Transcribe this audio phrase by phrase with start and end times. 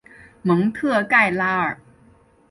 [0.41, 1.79] 蒙特盖拉尔。